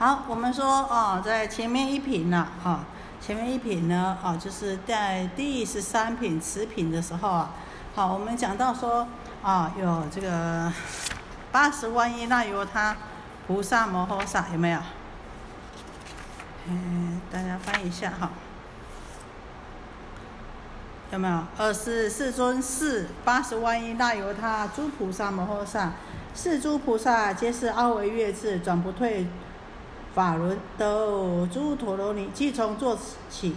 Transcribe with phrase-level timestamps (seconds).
[0.00, 2.86] 好，我们说啊，在前面一品呢，啊，
[3.20, 7.50] 前面一品呢，啊，就是在第十三品持品的时候啊，
[7.94, 9.06] 好，我们讲到说
[9.42, 10.72] 啊，有这个
[11.52, 12.96] 八十万亿那由他
[13.46, 14.80] 菩萨摩诃萨有没有？
[16.68, 18.30] 嗯，大家翻一下哈，
[21.12, 21.42] 有没有？
[21.58, 25.92] 二是世尊是八十万亿那由他诸菩萨摩诃萨，
[26.34, 29.26] 是诸菩萨皆是阿惟越智，转不退。
[30.14, 32.98] 法轮得诸陀罗尼，即从坐
[33.28, 33.54] 起，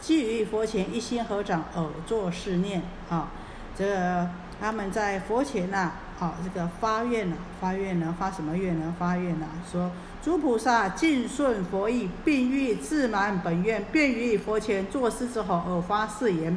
[0.00, 3.28] 即于佛前一心合掌而作是念啊。
[3.76, 4.28] 这个
[4.60, 8.94] 他们在佛前呐，啊，这个发愿呐，发愿呢，发什么愿呢？
[8.98, 9.90] 发愿呐，说
[10.22, 16.56] 诸菩萨尽顺佛意，并欲自满本愿，便于佛前作施之后而发誓言：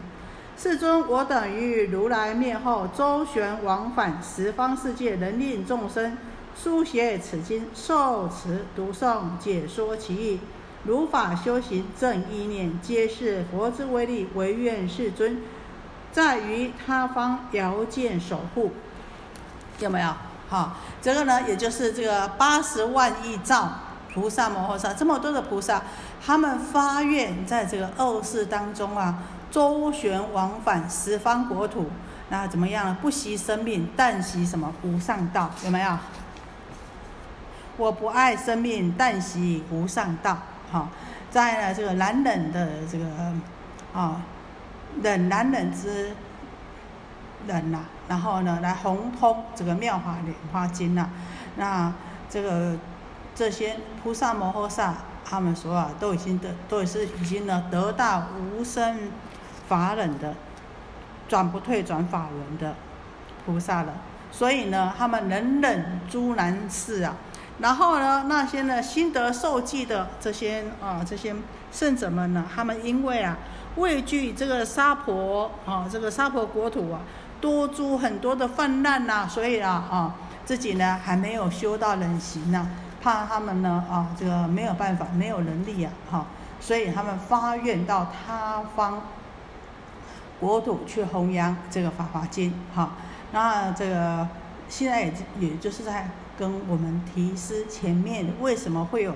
[0.55, 6.17] 世尊，我等于如来灭后，周旋往返十方世界，能令众生。
[6.61, 10.39] 书写此经，受持读诵，解说其意，
[10.83, 14.27] 如法修行正意念，皆是佛之威力。
[14.33, 15.44] 唯愿世尊，
[16.11, 18.72] 在于他方遥见守护，
[19.80, 20.11] 有没有？
[20.50, 23.69] 好，这个呢，也就是这个八十万亿兆
[24.11, 25.83] 菩萨摩诃萨，这么多的菩萨，
[26.25, 29.19] 他们发愿在这个恶世当中啊，
[29.52, 31.85] 周旋往返十方国土，
[32.30, 32.97] 那怎么样呢？
[33.00, 34.73] 不惜生命，但惜什么？
[34.81, 35.97] 无上道，有没有？
[37.78, 40.38] 我不爱生命，但喜无上道。
[40.72, 40.89] 好，
[41.30, 43.06] 在呢这个难忍的这个
[43.94, 44.22] 啊
[45.02, 46.11] 忍难忍之
[47.47, 51.08] 忍呐，然后呢来红通这个妙法莲花经呐。
[51.56, 51.94] 那
[52.30, 52.75] 这个
[53.36, 59.12] 这些菩萨摩诃萨，他们说啊，都已经得都是已经呢得到无生
[59.67, 60.34] 法忍的
[61.30, 62.75] 转不退转法轮的
[63.45, 63.94] 菩萨了。
[64.31, 67.16] 所以呢，他们能忍诸难事啊。
[67.59, 71.36] 然后呢，那些呢心得受记的这些啊这些
[71.72, 73.36] 圣者们呢，他们因为啊
[73.77, 77.01] 畏惧这个沙婆啊这个沙婆国土啊
[77.41, 82.68] 多诸很多的泛滥呐，所以啊啊自己呢还没有修到忍行呐，
[83.01, 86.28] 怕他们呢啊这个没有办法没有能力呀哈，
[86.59, 89.01] 所以他们发愿到他方
[90.39, 92.91] 国土去弘扬这个法华经哈，
[93.31, 94.28] 那这个
[94.69, 96.07] 现在也也就是在。
[96.38, 99.16] 跟我们提示前面为什么会有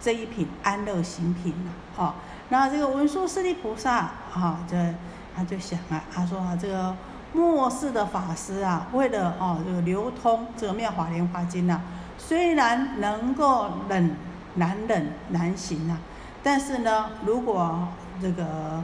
[0.00, 1.70] 这一品安乐行品呢？
[1.96, 2.14] 哦，
[2.48, 3.96] 那这个文殊师利菩萨
[4.32, 4.94] 啊，这
[5.36, 6.96] 他就想啊，他说啊，这个
[7.34, 11.80] 末世的法师啊，为了哦这个流通这个妙法莲华经呐，
[12.16, 14.16] 虽然能够忍
[14.54, 15.98] 难忍难行啊，
[16.42, 17.86] 但是呢，如果
[18.20, 18.82] 这个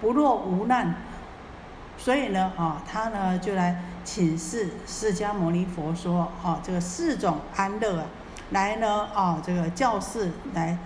[0.00, 0.94] 不落无难，
[1.96, 3.82] 所以呢，啊，他呢就来。
[4.04, 8.06] 请示释迦牟尼佛说：“哦，这个四种安乐啊，
[8.50, 10.76] 来呢，哦，这个教示来，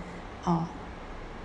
[0.45, 0.65] 啊，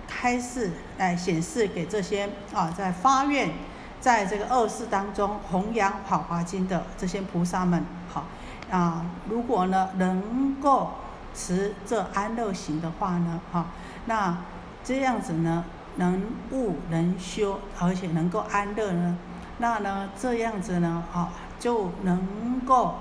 [0.07, 3.51] 开示来显示给这些啊，在发愿
[3.99, 8.25] 在这个恶世当中弘扬《法华经》的这些菩萨们，好
[8.71, 10.91] 啊，如果呢能够
[11.35, 13.65] 持这安乐行的话呢，哈，
[14.05, 14.37] 那
[14.83, 15.65] 这样子呢，
[15.97, 19.17] 能悟能修，而且能够安乐呢，
[19.57, 21.29] 那呢这样子呢，啊。”
[21.59, 22.95] 就能够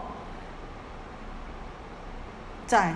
[2.66, 2.94] 在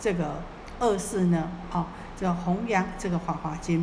[0.00, 0.42] 这个
[0.78, 3.80] 二世呢，啊，这弘扬这个《法华经》。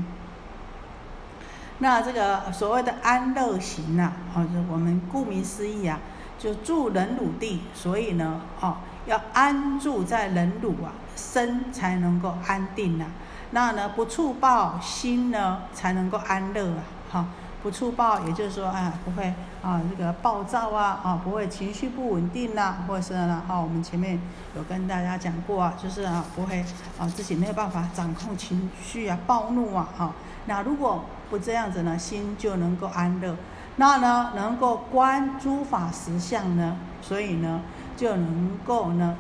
[1.80, 6.00] 那这个所谓的安乐行呐，啊，就我们顾名思义啊，
[6.40, 13.06] 就住忍辱地，所以呢，啊，要安住在忍辱啊，身才能够安定呐。
[13.52, 17.26] 那呢，不触报心呢，才能够安乐啊，哈。
[17.64, 24.20] 不粗暴，也就是说，啊，不会啊，这个暴躁啊，啊，不会情绪不稳定呐，或者是呢，哈，我们前面
[24.54, 26.60] 有跟大家讲过啊，就是啊，不会
[27.00, 30.12] 啊，自己没有办法掌控情绪啊，暴怒啊，哈，
[30.46, 33.34] 那如果不这样子呢，心就能够安乐，
[33.78, 37.62] 那呢，能够观诸法实相呢，所以呢，
[37.96, 39.16] 就能够呢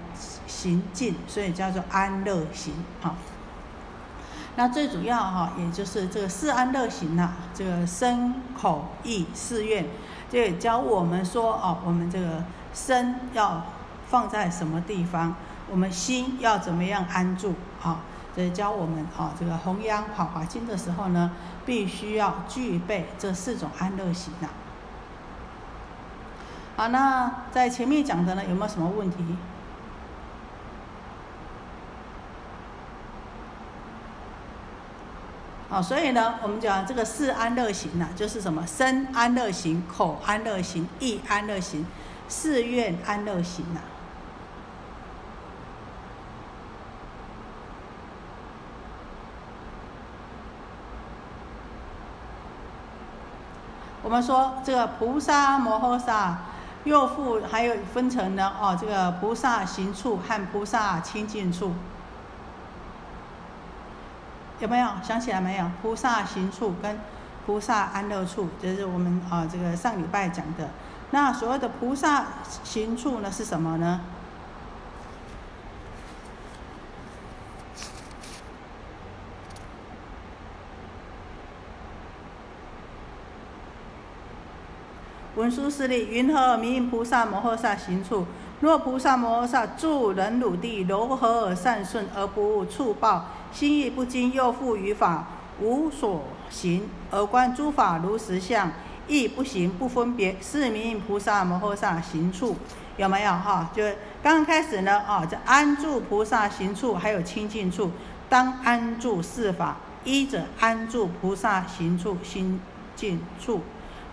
[0.46, 3.16] 行进，所以叫做安乐行，哈。
[4.56, 9.88] 那最主要哈，也就是这个四安乐行呐，这个身口意四愿，
[10.30, 13.64] 就教我们说哦，我们这个身要
[14.08, 15.36] 放在什么地方，
[15.72, 18.02] 我们心要怎么样安住啊？
[18.36, 21.32] 这教我们啊，这个弘扬法华经的时候呢，
[21.66, 24.50] 必须要具备这四种安乐行呐。
[26.76, 29.18] 好，那在前面讲的呢，有没有什么问题？
[35.74, 41.84] 哦，所以呢，我们讲这个四安乐行呢，就是什么身安乐行、口安乐行、意安乐行、
[42.30, 43.81] 誓愿安乐行呢？
[54.04, 56.38] 我们说这个菩萨摩诃萨
[56.84, 61.74] 又复，还有分成呢，哦，这个菩萨行处和菩萨清净处。
[64.63, 65.69] 有没有想起来没有？
[65.81, 66.98] 菩萨行处跟
[67.45, 70.69] 菩萨安乐处，就是我们啊这个上礼拜讲的。
[71.12, 72.27] 那所谓的菩萨
[72.63, 74.00] 行处呢是什么呢？
[85.36, 88.25] 文殊师利，云何名菩萨摩诃萨行处？
[88.63, 95.27] 若菩萨摩诃萨住忍辱地，柔和而善顺，而不触报，心意不惊，又复于法
[95.60, 98.71] 无所行，而观诸法如实相，
[99.06, 102.56] 亦不行不分别，是名菩萨摩诃萨行处。
[102.95, 103.69] 有没有哈？
[103.75, 103.83] 就
[104.24, 107.92] 刚开始呢啊，这安住菩萨行处，还有清净处，
[108.30, 109.75] 当安住四法，
[110.06, 112.62] 依者安住菩萨行处、心
[112.95, 113.59] 净处。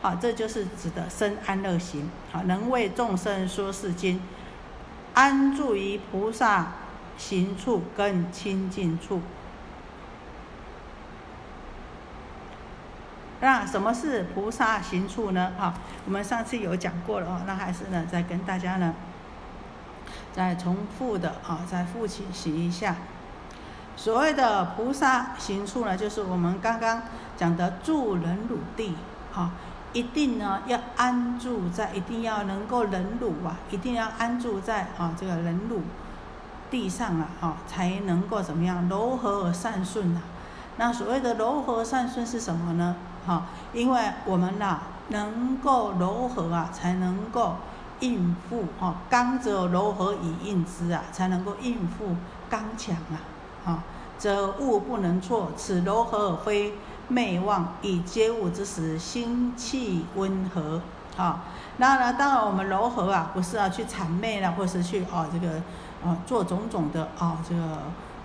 [0.02, 2.10] 好，这就是指的生安乐行。
[2.32, 4.18] 好，能为众生说是经，
[5.20, 6.68] 安住于菩萨
[7.18, 9.20] 行处跟清净处。
[13.42, 15.52] 那什么是菩萨行处呢？
[15.58, 15.74] 哈，
[16.06, 18.94] 我们上次有讲过了哦，那还是呢，再跟大家呢，
[20.32, 22.24] 再重复的啊，再复习
[22.66, 22.96] 一下。
[23.96, 27.02] 所谓的菩萨行处呢，就是我们刚刚
[27.36, 28.94] 讲的住忍辱地，
[29.30, 29.50] 哈。
[29.92, 35.82] 一定呢要安住在，一定要能够忍辱啊，一定要安住在啊这个忍辱
[36.70, 40.22] 地上啊，啊才能够怎么样柔和而善顺啊。
[40.76, 42.94] 那所谓的柔和善顺是什么呢？
[43.26, 47.56] 哈，因为我们呐能够柔和啊，才能够
[47.98, 52.16] 应付哈刚则柔和以应之啊，才能够应付
[52.48, 53.18] 刚强啊，
[53.72, 53.84] 啊
[54.16, 56.74] 则物不能错，此柔和而非。
[57.10, 60.80] 昧妄以接物之时，心气温和，
[61.16, 61.42] 啊，
[61.78, 62.14] 那呢？
[62.14, 65.56] 当然，我们柔和啊，不是要去谄媚了，或是去哦，这个
[66.04, 67.78] 啊，做种种的啊，这个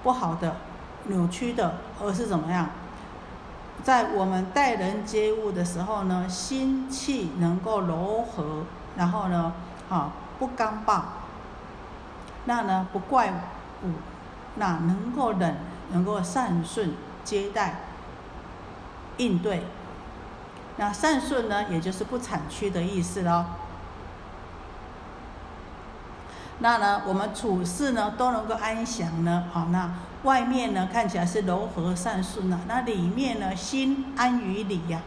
[0.03, 0.55] 不好的、
[1.05, 2.69] 扭曲的，而是怎么样？
[3.83, 8.63] 在我们待人接物的时候呢，心气能够柔和，
[8.95, 9.51] 然后呢，
[9.89, 11.03] 啊，不刚暴，
[12.45, 13.33] 那呢，不怪
[13.83, 13.89] 物，
[14.55, 15.57] 那能够忍，
[15.91, 16.93] 能够善顺
[17.23, 17.79] 接待。
[19.17, 19.63] 应对，
[20.77, 23.45] 那善顺呢，也就是不产屈的意思喽。
[26.59, 29.91] 那呢，我们处事呢都能够安详呢，好，那
[30.23, 35.01] 外面呢看起来是柔和善顺呐，那里面呢心安于理呀，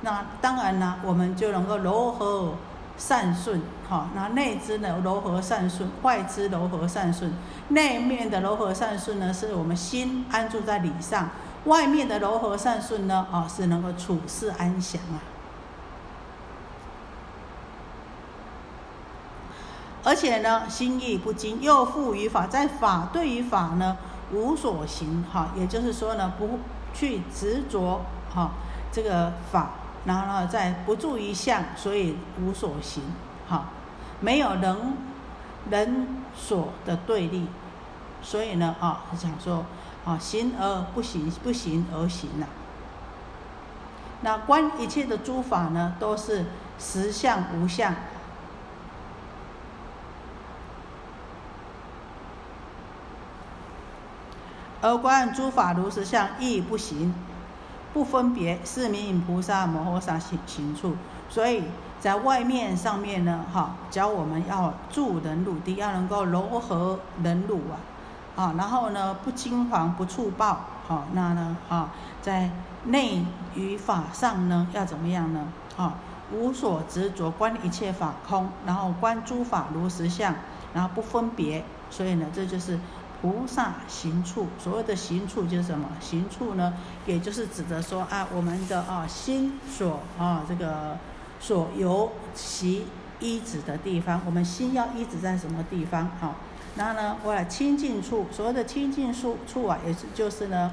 [0.00, 2.54] 那当然呢，我们就能够柔和
[2.96, 7.32] 善顺，好，那内之呢柔和善顺，外之柔和善顺，
[7.68, 11.30] 内面的柔和善顺呢，是我们心安住在理上。
[11.64, 15.20] 外面的柔和善顺呢，啊，是能够处事安详啊，
[20.02, 23.98] 而且呢，心意不惊，又复于法，在法对于法呢
[24.32, 26.60] 无所行，哈，也就是说呢，不
[26.94, 28.00] 去执着
[28.34, 28.52] 哈
[28.90, 29.72] 这个法，
[30.06, 33.02] 然后呢，在不住于相，所以无所行，
[33.46, 33.66] 哈，
[34.20, 34.96] 没有人
[35.68, 37.46] 人所的对立，
[38.22, 39.66] 所以呢，啊，想说。
[40.04, 42.46] 啊，行而不行，不行而行呐。
[44.22, 46.46] 那观一切的诸法呢，都是
[46.78, 47.94] 实相无相。
[54.82, 57.14] 而观诸法如实相，亦不行，
[57.92, 60.96] 不分别，是名菩萨摩诃萨行行处。
[61.28, 61.64] 所以
[62.00, 67.76] 在外面上面呢，哈，教我们要助人入地，要能够柔和忍辱啊。
[68.40, 71.90] 啊，然后呢，不惊惶，不触报，好，那呢，啊，
[72.22, 72.48] 在
[72.86, 73.22] 内
[73.54, 75.46] 与法上呢，要怎么样呢？
[75.76, 75.96] 啊，
[76.32, 80.34] 无所执着，观一切法空，然后观诸法如实相，
[80.72, 82.80] 然后不分别，所以呢，这就是
[83.20, 84.46] 菩萨行处。
[84.58, 85.86] 所谓的行处就是什么？
[86.00, 86.72] 行处呢，
[87.04, 90.96] 也就是指的说啊，我们的啊心所啊这个
[91.38, 92.86] 所由其
[93.20, 96.08] 依止的地方，我们心要依止在什么地方？
[96.18, 96.34] 好。
[96.76, 100.72] 然后呢，我来清净处，所谓的清净处处啊，也是就是呢，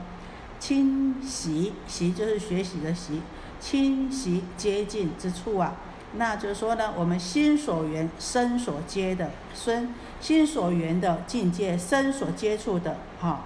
[0.60, 3.22] 清习习就是学习的习，
[3.60, 5.74] 清习接近之处啊，
[6.14, 13.42] 那就是说呢，我们心所缘、身所接的身，心所缘的境界，身所接触的哈，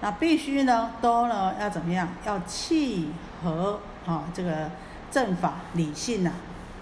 [0.00, 2.08] 那必须呢，都呢要怎么样？
[2.26, 3.10] 要契
[3.44, 4.68] 合啊，这个
[5.10, 6.32] 正法理性呐，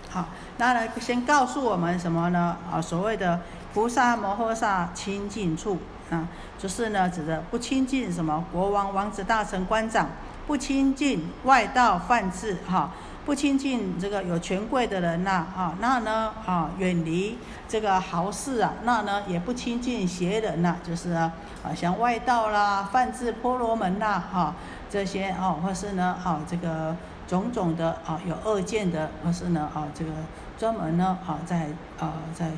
[0.08, 2.56] 好，那呢先告诉我们什么呢？
[2.72, 3.42] 啊，所谓的。
[3.74, 5.78] 菩萨摩诃萨清净处
[6.10, 6.26] 啊，
[6.58, 10.08] 就是呢，指的不亲近什么国王、王子、大臣、官长，
[10.46, 12.90] 不亲近外道、犯智哈，
[13.26, 17.36] 不亲近这个有权贵的人呐，啊，那呢，啊，远离
[17.68, 21.30] 这个豪士啊，那呢，也不亲近邪人呐，就是啊，
[21.62, 24.54] 啊，像外道啦、犯智婆罗门呐，哈，
[24.88, 26.96] 这些哦，或是呢，啊，这个
[27.28, 30.10] 种种的啊，有恶见的，或是呢，啊，这个
[30.58, 31.68] 专门呢，啊，在
[32.00, 32.50] 啊，在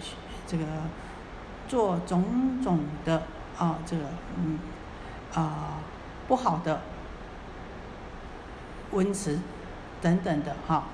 [0.50, 0.64] 这个
[1.68, 3.22] 做种种的
[3.58, 4.04] 啊，这个
[4.36, 4.58] 嗯，
[5.34, 5.78] 啊，
[6.26, 6.80] 不好的
[8.90, 9.38] 文词。
[10.02, 10.84] 等等的哈，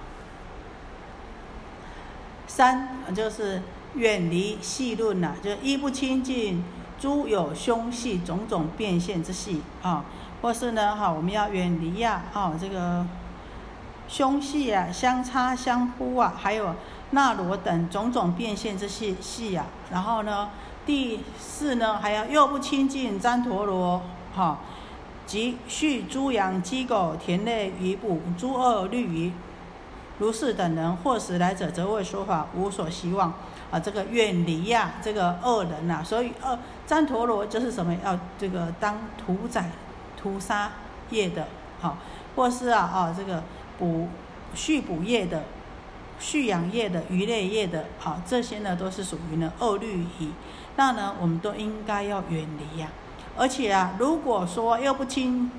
[2.48, 3.62] 三就是
[3.94, 6.64] 远离戏论呐，就一不亲近
[6.98, 10.04] 诸有凶戏种种变现之戏啊，
[10.42, 13.06] 或是呢哈，我们要远离呀啊这个
[14.08, 16.74] 凶戏啊、相差相扑啊，还有
[17.10, 20.50] 那罗等种种变现之戏戏啊，然后呢
[20.84, 24.02] 第四呢还要又不亲近旃陀罗
[24.34, 24.58] 哈。
[25.26, 29.32] 即畜猪羊鸡狗田内鱼捕诸恶律仪，
[30.20, 33.34] 如是等人，或使来者，则为说法无所希望
[33.72, 33.80] 啊！
[33.80, 37.92] 这个远离呀，这个恶人呐，所以恶旃陀罗就是什么？
[38.04, 39.68] 要这个当屠宰、
[40.16, 40.70] 屠杀
[41.10, 41.48] 业的，
[41.80, 41.96] 好，
[42.36, 43.42] 或是啊啊这个
[43.80, 44.06] 捕
[44.54, 45.42] 畜捕业的、
[46.18, 50.30] 畜养业的、鱼类业的，啊，这些呢都是属于呢恶律仪，
[50.76, 52.88] 那呢我们都应该要远离呀。
[53.36, 55.50] 而且啊，如果说又不亲，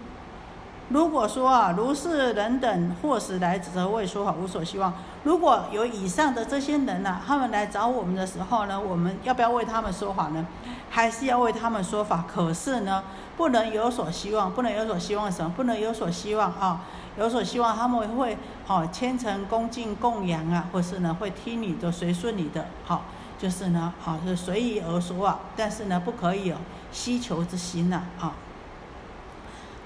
[0.90, 4.94] 如果说啊，如是人等或使来则未说法无所希望。
[5.24, 10.48] 如果有以上的这些人呐，他们来找我们的时候呢，我们要不要为他们说法呢？
[10.90, 12.26] 还是要为他们说法？
[12.28, 13.04] 可是呢，
[13.36, 15.52] 不能有所希望，不能有所希望什么？
[15.56, 16.82] 不能有所希望啊！
[17.18, 23.04] 有所希望他们会哦虔诚恭敬供养啊，或是呢会听你的随顺你的，好，
[23.38, 26.56] 就是呢啊是随意而说啊，但是呢不可以有。
[26.90, 28.32] 希求之心呐，啊，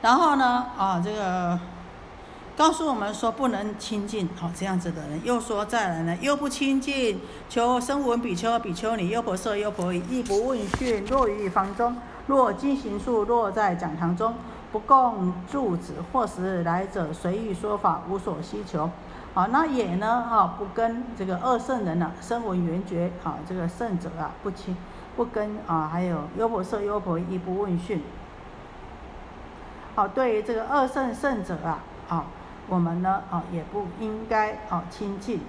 [0.04, 1.60] 然后呢，啊，这个
[2.56, 7.20] 告诉我们说不能亲近，哦，这样子的人，又说再来呢，又不亲近，
[7.50, 11.98] 求声闻比丘、比丘尼、优婆塞、优婆夷，亦不问讯，若于房中，
[12.28, 14.36] 若经行处，若在讲堂中，
[14.72, 18.90] 不共住子，或时来者随意说法，无所希求，
[19.34, 24.76] 好，那也呢，哈，不跟这个二圣人呢，声闻缘觉，啊，这个圣者啊，不亲。
[25.14, 28.02] 不跟啊，还有优婆塞、优婆夷不问讯。
[29.94, 32.24] 好，对于这个二圣圣者啊，啊，
[32.70, 35.42] 我们呢啊也不应该啊亲近。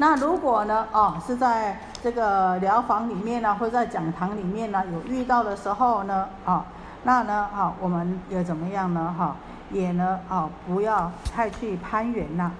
[0.00, 6.64] 那如果呢啊是在这个疗房里面呢，或在讲堂里面呢有遇到的时候呢啊，
[7.02, 9.36] 那呢啊我们也怎么样呢哈，
[9.70, 12.50] 也呢啊不要太去攀缘呐。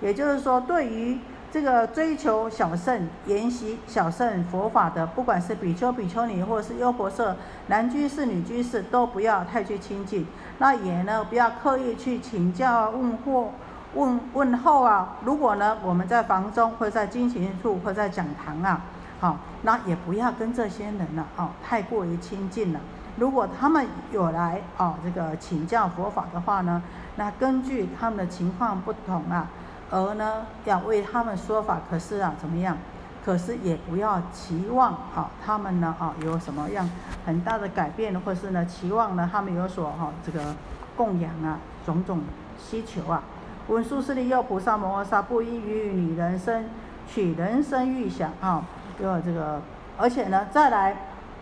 [0.00, 1.18] 也就是说，对于
[1.52, 7.36] 这个追求小圣、研习小圣佛法的，不管是比丘、比丘尼，或者是优婆塞、
[7.66, 10.26] 男居士、女居士，都不要太去亲近。
[10.56, 13.50] 那也呢，不要刻意去请教、问或
[13.94, 15.16] 问问候啊。
[15.24, 18.80] 如果呢，我们在房中，或在经行处，或在讲堂啊，
[19.20, 22.80] 好，那也不要跟这些人呢，哦，太过于亲近了。
[23.16, 26.82] 如果他们有来哦，这个请教佛法的话呢，
[27.16, 29.48] 那根据他们的情况不同啊。
[29.90, 32.76] 而呢，要为他们说法，可是啊，怎么样？
[33.24, 36.88] 可是也不要期望啊，他们呢啊，有什么样
[37.26, 40.54] 很大的改变，或是呢，期望呢，他们有所哈这个
[40.96, 42.20] 供养啊，种种
[42.56, 43.20] 需求啊。
[43.68, 46.64] 文殊师利又菩萨摩诃萨不应于女人生
[47.06, 48.64] 取人生欲想啊，
[49.00, 49.60] 有这个，
[49.96, 50.96] 而且呢，再来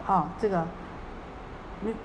[0.07, 0.67] 啊，这个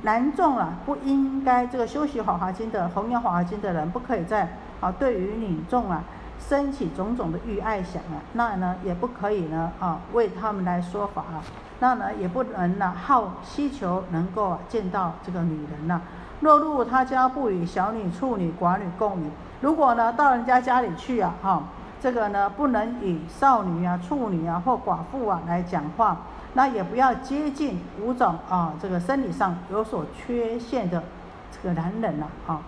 [0.04, 6.04] 男众啊，不应该这个修习华华经的弘扬华华经的人，不可以在啊，对于女众啊。
[6.40, 11.40] 升起种种的欲爱想啊，那呢也不可以呢啊为他们来说法啊，
[11.80, 16.02] 那呢也不能呢好希求能够见到这个女人呐。
[16.42, 19.30] 若入他家不与小女、处女、寡女共语，
[19.64, 21.64] 如果呢到人家家里去啊，哈，
[22.02, 26.18] 这个呢不能以少女啊、处女啊或寡妇啊来讲话，
[26.52, 31.02] 那也不要接近五种啊这个生理上有所缺陷的
[31.50, 32.60] 这个男人呐啊，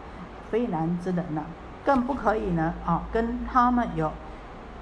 [0.50, 1.44] 非男之人呐。
[1.84, 4.10] 更不可以呢，啊，跟他们有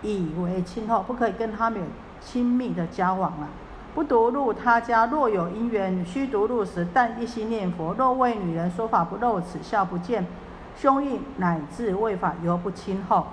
[0.04, 1.86] 以为亲厚，不可以跟他们有
[2.22, 3.50] 亲密的交往啊。
[3.96, 7.96] 不独入他家，若有因缘，须独入时，但一心念佛。
[7.96, 10.26] 若为女人说法，不露齿笑，不见
[10.76, 13.28] 胸臆，乃至未法，犹不亲厚。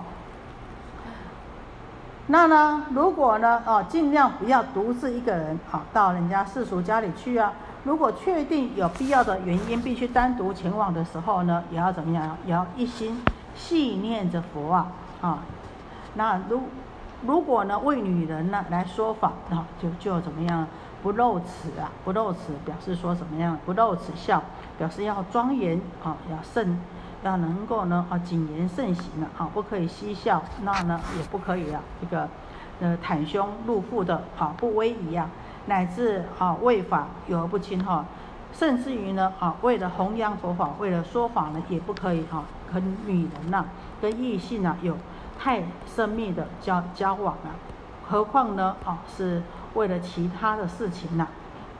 [2.26, 7.52] 那呢，如果呢，哦，尽量不要独自一个人，啊，到人家世俗家里去啊。
[7.85, 12.37] 如果确定有必要的原因，必须单独前往的时候呢，也要怎么样？
[12.47, 13.20] 也要一心。
[13.56, 14.87] 细念着佛啊
[15.20, 15.40] 啊，
[16.14, 16.62] 那如
[17.26, 20.66] 如果呢为女人呢来说法啊，就就怎么样
[21.02, 23.59] 不露齿啊，不露齿表示说什么样？
[23.66, 24.40] 不露齿笑，
[24.78, 26.80] 表示要庄严啊，要慎，
[27.23, 32.29] 要能够呢啊谨言慎行的啊，不可以嬉笑，那呢也不可以啊这个
[32.81, 35.29] 呃袒胸露腹的啊，不威仪啊，
[35.67, 38.05] 乃至啊为法有而不亲哈，
[38.53, 43.65] 甚至于呢啊为了弘扬佛法，为了说法呢也不可以啊，跟女人呐，
[44.00, 44.97] 跟异性啊有
[45.39, 47.53] 太深密的交交往啊，
[48.09, 49.43] 何况呢啊是。
[49.75, 51.29] 为了其他的事情呐，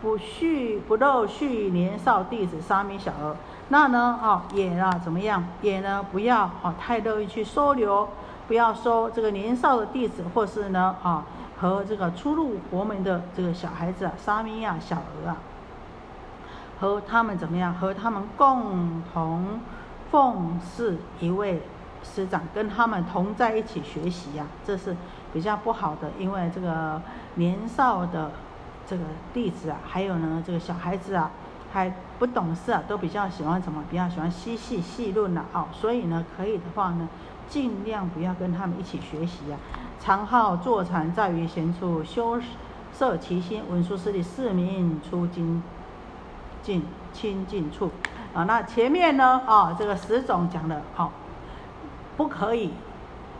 [0.01, 3.35] 不续不漏续年少弟子沙弥小儿，
[3.71, 8.09] 那呢啊也啊怎么样也呢不要啊太乐意去收留，
[8.47, 11.25] 不要收这个年少的弟子，或是呢啊
[11.59, 15.37] 和这个初入佛门的这个小孩子啊沙弥啊小儿啊，
[16.79, 19.61] 和他们怎么样和他们共同
[20.11, 21.63] 奉侍一位
[22.03, 24.95] 师长，跟他们同在一起学习呀，这是。
[25.33, 27.01] 比较不好的，因为这个
[27.37, 28.33] 年少的
[28.85, 31.31] 这个弟子啊，还有呢这个小孩子啊，
[31.73, 33.83] 还不懂事啊，都比较喜欢什么？
[33.91, 35.65] 比较喜欢嬉戏戏论了哦。
[35.73, 37.09] 所以呢，可以的话呢，
[37.49, 39.59] 尽量不要跟他们一起学习啊。
[39.99, 42.39] 常好坐禅，在于闲处修
[42.93, 45.63] 摄其心，文殊师利四名出精
[46.63, 46.85] 进
[47.15, 47.91] 清净处
[48.35, 48.45] 啊。
[48.45, 51.11] 那前面呢啊，这个十种讲的哦，
[52.17, 52.75] 不可以，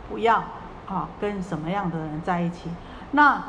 [0.09, 0.43] 不要。
[0.87, 2.69] 啊，跟什么样的人在一起？
[3.11, 3.41] 那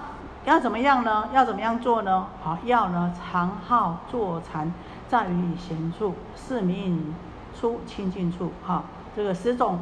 [0.44, 1.28] 要怎么样呢？
[1.32, 2.28] 要怎么样做呢？
[2.40, 4.72] 好，要呢常好坐禅，
[5.12, 7.14] 在于闲处，四名
[7.54, 8.50] 出清净处。
[8.66, 9.78] 哈，这个十种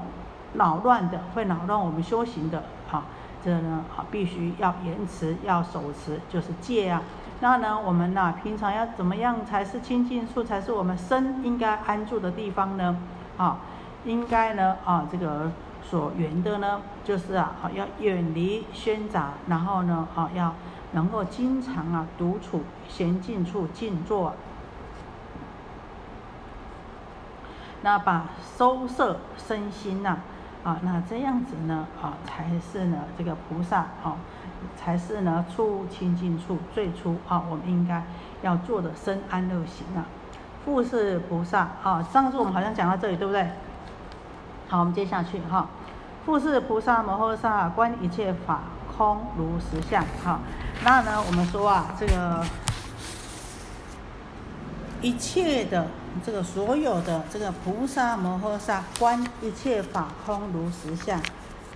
[0.55, 2.65] 扰乱的，会扰乱我们修行的。
[2.91, 3.05] 哈，
[3.41, 7.01] 这呢啊，必须要严持，要守持，就是戒啊。
[7.39, 12.97] 那呢，我们呢平常要怎么样才是清净处，才是我们身应该安住的地方呢？
[13.37, 13.59] 啊，
[14.05, 15.53] 应该呢啊这个。
[15.83, 20.55] 所缘的呢，就是啊，要远离喧杂，然后呢，啊，要
[20.93, 24.35] 能够经常啊独处闲静处静坐，
[27.83, 28.27] 那把
[28.59, 30.19] 收摄身心呐，
[30.63, 34.17] 啊，那这样子呢，啊，才是呢这个菩萨啊，
[34.77, 38.05] 才是呢出清净处最初啊，我们应该
[38.43, 40.05] 要做的深安乐行啊。
[40.63, 43.49] 复是菩萨啊，上次我们好像讲到这里，对不对？
[44.69, 45.67] 好，我们接下去哈。
[46.27, 48.61] 复是菩萨摩诃萨观一切法
[48.95, 50.05] 空如实相。
[50.23, 50.39] 哈，
[50.85, 52.45] 那呢，我们说啊，这个
[55.01, 55.87] 一切的
[56.25, 61.21] 这个所有的这个菩萨摩诃萨观一切法空如实相，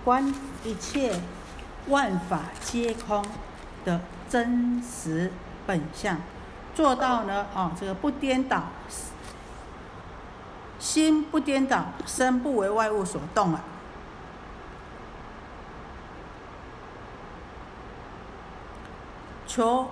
[0.04, 1.20] 观一切
[1.88, 3.24] 万法皆空
[3.84, 5.32] 的真实
[5.66, 6.18] 本相，
[6.74, 8.64] 做到呢啊，这个不颠倒，
[10.78, 13.62] 心不颠倒，身不为外物所动啊。
[19.46, 19.88] 求，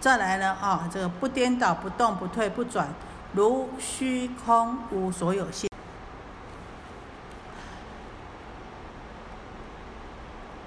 [0.00, 0.90] 再来呢啊！
[0.92, 2.88] 这个不颠倒、不动、不退、不转，
[3.34, 5.68] 如虚空无所有性。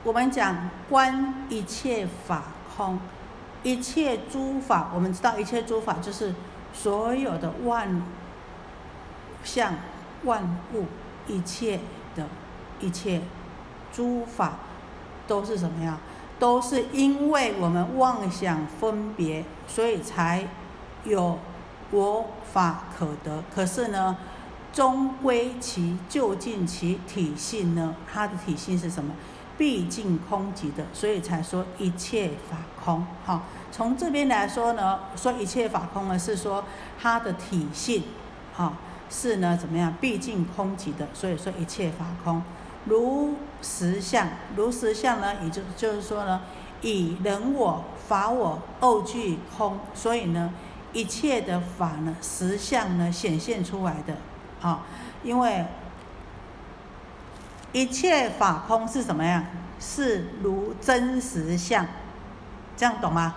[0.03, 2.43] 我们讲观一切法
[2.75, 2.99] 空，
[3.63, 6.33] 一切诸法，我们知道一切诸法就是
[6.73, 8.01] 所有的万
[9.43, 9.73] 象、
[10.23, 10.85] 万物、
[11.27, 11.79] 一切
[12.15, 12.27] 的
[12.81, 13.21] 一切
[13.93, 14.59] 诸法
[15.25, 15.97] 都是什么呀？
[16.39, 20.47] 都是因为我们妄想分别，所以才
[21.03, 21.39] 有
[21.91, 23.43] 我法可得。
[23.53, 24.17] 可是呢，
[24.71, 27.95] 终归其究竟其体性呢？
[28.11, 29.13] 它的体性是什么？
[29.57, 33.03] 毕竟空寂的，所以才说一切法空。
[33.25, 36.63] 好，从这边来说呢，说一切法空呢，是说
[37.01, 38.03] 它的体性，
[38.55, 38.73] 哈，
[39.09, 39.91] 是呢怎么样？
[39.99, 42.43] 毕竟空寂的，所以说一切法空。
[42.85, 46.41] 如实相，如实相呢，也就就是说呢，
[46.83, 50.53] 以人我、法我二俱空，所以呢，
[50.93, 54.17] 一切的法呢，实相呢显现出来的，
[54.61, 54.85] 啊，
[55.23, 55.65] 因为
[57.71, 59.43] 一切法空是什么呀？
[59.79, 61.85] 是如真实相，
[62.75, 63.35] 这样懂吗？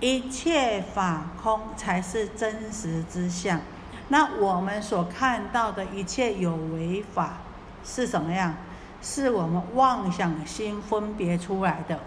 [0.00, 3.60] 一切法空才是真实之相。
[4.08, 7.38] 那我们所看到的一切有为法
[7.84, 8.54] 是什么样？
[9.02, 11.98] 是我们妄想心分别出来的。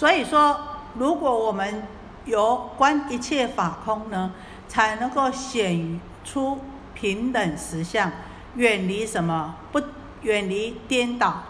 [0.00, 0.58] 所以说，
[0.94, 1.82] 如果我们
[2.24, 4.32] 有观一切法空呢，
[4.66, 6.58] 才能够显出
[6.94, 8.10] 平等实相，
[8.54, 9.56] 远离什么？
[9.70, 9.82] 不
[10.22, 11.42] 远离颠倒。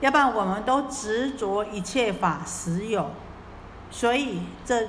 [0.00, 3.10] 要不然我们都执着一切法实有，
[3.90, 4.88] 所以这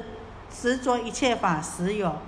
[0.50, 2.20] 执着一切法实有，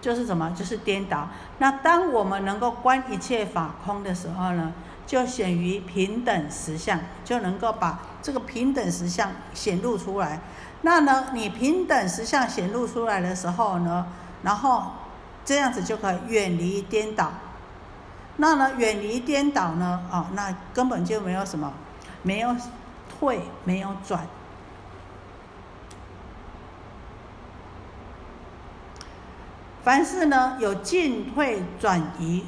[0.00, 0.54] 就是什么？
[0.56, 1.28] 就是颠倒。
[1.58, 4.72] 那当我们能够观一切法空的时候呢，
[5.06, 10.40] 就显于平等实相，就能够把这个平等实相显露出来。
[10.82, 14.06] 那呢，你平等实相显露出来的时候呢，
[14.42, 14.82] 然后
[15.44, 17.32] 这样子就可以远离颠倒。
[18.36, 21.72] 那呢，远离颠倒呢，啊，那根本就没有什么，
[22.22, 22.54] 没有
[23.08, 24.26] 退，没有转。
[29.82, 32.44] 凡是呢有进退转移，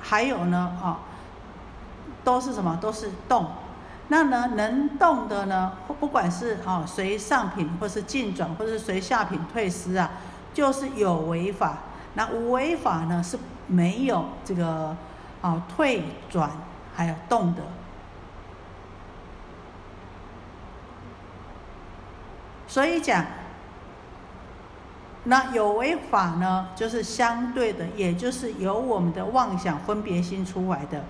[0.00, 1.00] 还有呢，啊，
[2.26, 2.76] 都是什么？
[2.82, 3.46] 都是动。
[4.08, 10.10] 那呢，能动的呢，不管是啊随上品，或是进转，或是随下品退失啊，
[10.52, 11.78] 就是有为法。
[12.14, 14.96] 那无为法呢，是没有这个
[15.40, 16.50] 啊退转
[16.96, 17.62] 还有动的。
[22.66, 23.24] 所以讲。
[25.28, 31.02] 那有为法呢，就是相对的，也就是由我们的妄想分别心出来的。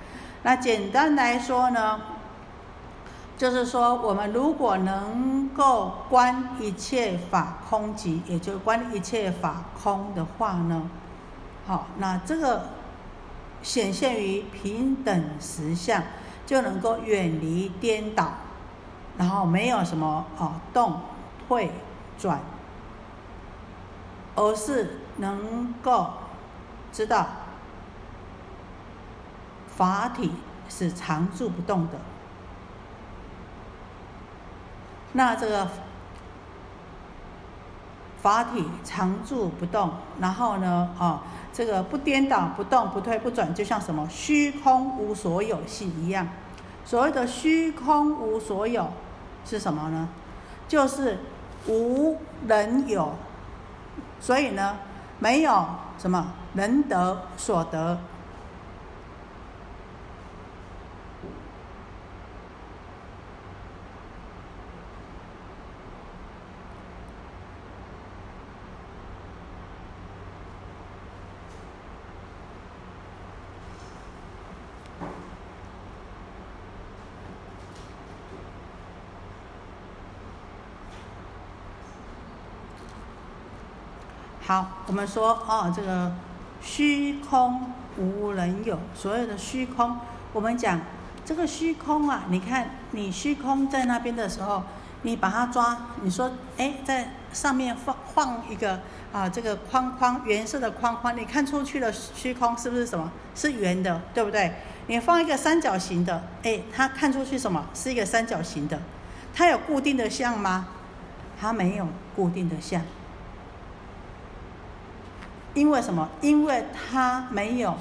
[0.46, 2.00] 那简单来说呢，
[3.36, 10.88] 就是说我们如果能够观一切法空寂，也就观一切法空的话呢，
[11.66, 12.66] 好，那这个
[13.60, 16.00] 显现于平等实相，
[16.46, 18.28] 就能够远离颠倒，
[19.18, 21.00] 然后没有什么哦动、
[21.48, 21.72] 退、
[22.16, 22.38] 转。
[24.36, 26.08] 而是能够
[26.92, 27.26] 知道
[29.76, 30.32] 法体
[30.68, 31.98] 是常住不动的。
[35.12, 35.68] 那这个
[38.18, 46.26] 法体常住不动，然后呢，啊，这个不颠倒、不动、不退、不转，就像什么虚空无所有性一样。
[46.84, 48.88] 所谓的虚空无所有
[49.44, 50.08] 是什么呢？
[50.66, 51.18] 就是
[51.66, 53.12] 无人有。
[54.18, 54.76] 所以呢，
[55.18, 55.66] 没有
[55.98, 57.98] 什么能得所得。
[84.46, 86.12] 好，我们说哦，这个
[86.62, 89.98] 虚空无人有，所有的虚空，
[90.32, 90.80] 我们讲
[91.24, 94.62] 这个虚空啊，你看你虚空在那边的时候，
[95.02, 98.78] 你把它抓，你说哎，在上面放放一个
[99.12, 103.10] 啊，这个框框，圆色的框框，你看出去的虚空是不是什么？
[103.34, 104.52] 是圆的，对不对？
[104.86, 107.66] 你放一个三角形的，哎，它看出去什么？
[107.74, 108.80] 是一个三角形的，
[109.34, 110.68] 它有固定的像吗？
[111.40, 112.80] 它没有固定的像。
[115.56, 116.06] 因为什么？
[116.20, 117.74] 因为它没有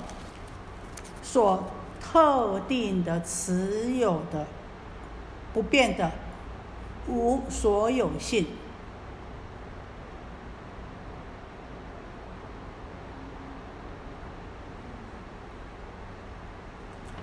[1.21, 1.65] 所
[1.99, 4.47] 特定的持有的
[5.53, 6.09] 不变的
[7.09, 8.47] 无所有性，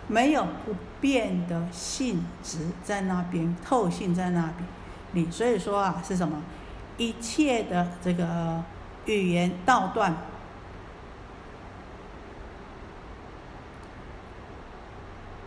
[0.07, 4.69] 没有不变的性质在那边，特性在那边。
[5.13, 6.43] 你所以说啊，是什么？
[6.99, 8.63] 一切的这个
[9.07, 10.15] 语言道断。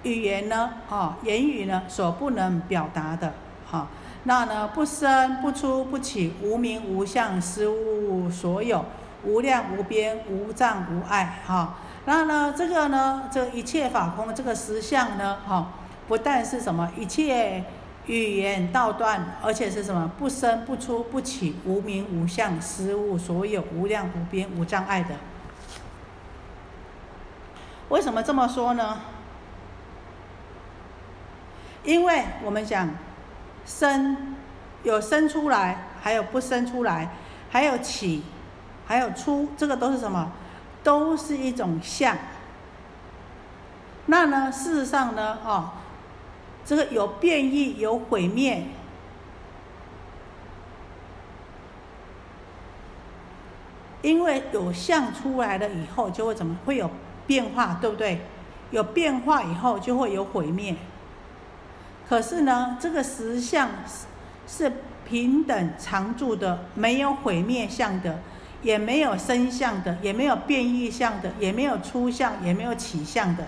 [0.06, 3.34] 语言呢，啊，言语呢所不能表达的，
[3.70, 3.88] 哈，
[4.24, 8.86] 那呢不生不出不起，无名无相，实无所有，
[9.24, 15.72] 无量无边，无障无碍，哈，那呢这个呢，这一切法空，这个实相呢，哈，
[16.08, 17.64] 不但是什么一切
[18.06, 25.16] 语言道断，而且是什么不生不出不起，无名无相，实无所有，无量无边，无障碍的。
[27.90, 29.00] 为什么这么说呢？
[31.86, 32.90] 因为我们讲
[33.66, 34.36] 生
[34.84, 37.10] 有生出来，还有不生出来，
[37.50, 38.24] 还有起，
[38.88, 40.32] 还有出，这个都是什么？
[40.84, 42.18] 都是一种相。
[44.08, 45.72] 那呢，事实上呢，哦，
[46.64, 48.66] 这个有变异，有毁灭，
[54.02, 56.90] 因为有相出来了以后，就会怎么会有
[57.26, 58.22] 变化，对不对？
[58.72, 60.76] 有变化以后，就会有毁灭。
[62.08, 63.70] 可是呢，这个实相
[64.48, 64.72] 是
[65.08, 68.20] 平等常住的，没有毁灭相的，
[68.62, 73.48] 也没有生相的，也没有变异相的，也没有出相，也没有起相的。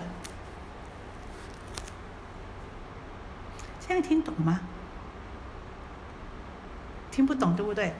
[3.86, 4.60] 这样听懂吗？
[7.10, 7.94] 听不懂对不对？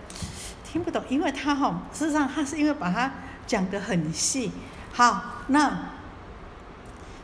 [0.64, 3.10] 听不懂，因为他哈，事实上他是因为把它
[3.46, 4.52] 讲得很细。
[4.92, 5.78] 好，那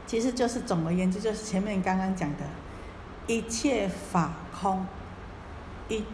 [0.07, 2.39] 其实就是总而言之，就是前面刚刚讲的，
[3.27, 4.87] 一切法空，
[5.89, 6.05] 一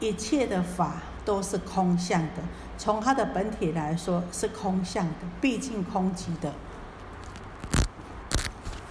[0.00, 2.42] 一切的法都是空相的。
[2.76, 6.52] 从它的本体来说是空相的，毕竟空寂的，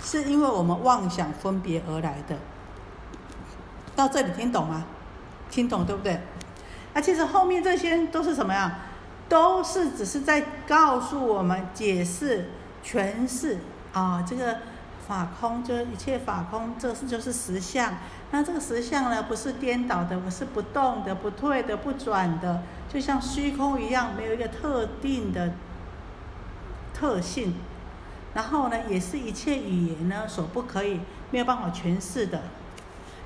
[0.04, 2.38] 是因为我们妄想分别而来的。
[3.96, 4.86] 到这里听懂吗？
[5.52, 6.20] 听懂对不对？
[6.94, 8.80] 那其实后面这些都是什么呀？
[9.30, 12.50] 都是只是在告诉我们解释
[12.84, 13.58] 诠释
[13.92, 14.58] 啊，这个
[15.08, 17.94] 法空就是一切法空，这是就是实相。
[18.32, 25.54] 那这个实相呢，不是颠倒的，不是不动的、不退的、不转的，就像虚空一样，没有一个特定的
[26.94, 27.54] 特性。
[28.34, 32.42] 然后呢，也是一切语言呢所不可以没有办法诠释的。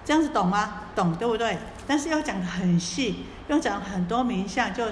[0.03, 0.81] 这样子懂吗？
[0.95, 1.57] 懂对不对？
[1.85, 4.85] 但是要讲的很细，要讲很多名相，就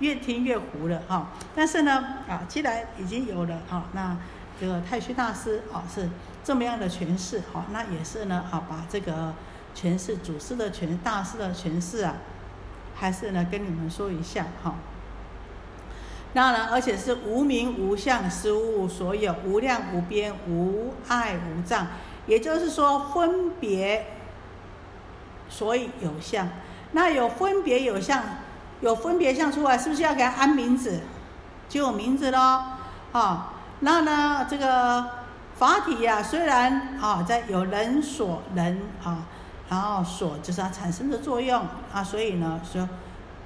[0.00, 1.28] 越听越糊了哈。
[1.54, 4.16] 但是呢，啊，既然已经有了啊，那
[4.62, 6.08] 这个太虚大师啊是
[6.44, 9.34] 这么样的诠释哈，那也是呢啊，把这个
[9.74, 12.14] 诠释祖师的诠大师的诠释啊，
[12.94, 14.76] 还是呢跟你们说一下哈。
[16.32, 21.88] 当然，而且是无名无相，实无所有，无量无边，无碍无障，
[22.28, 24.06] 也就是说分别。
[25.48, 26.48] 所以有相，
[26.92, 28.22] 那有分别有相，
[28.80, 31.00] 有分别相出来，是不是要给它安名字？
[31.68, 32.62] 就有名字喽，
[33.10, 33.51] 啊，
[33.82, 35.04] 那呢这个
[35.54, 39.26] 法体呀，虽然啊在有人所能啊，
[39.68, 42.88] 然后所就是它产生的作用啊，所以呢说，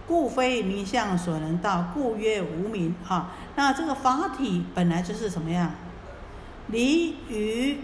[0.07, 3.33] 故非名相所能到，故曰无名啊。
[3.57, 5.72] 那这个法体本来就是什么样？
[6.68, 7.81] 离于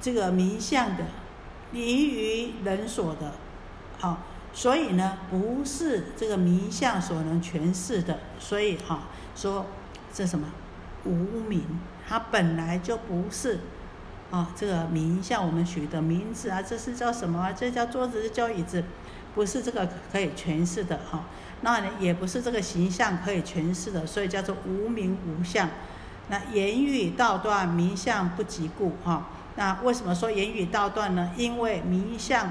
[0.00, 1.04] 这个名相的。
[1.74, 3.32] 离于人所的，
[3.98, 4.18] 好，
[4.52, 9.64] 所以呢，不是这个名相所能诠释的，所以哈，说
[10.12, 10.46] 这什么
[11.04, 11.62] 无名，
[12.08, 13.60] 它本来就不是
[14.30, 17.52] 啊，这个名相我们取的名字啊，这是叫什么？
[17.52, 18.84] 这叫桌子，这叫椅子，
[19.34, 21.24] 不是这个可以诠释的哈，
[21.60, 25.68] 那也不是这个形象可以诠释的，所以叫做无名无相。
[26.28, 29.28] 那言语道断，名相不及故哈。
[29.56, 31.32] 那为什么说言语道断呢？
[31.36, 32.50] 因为名相、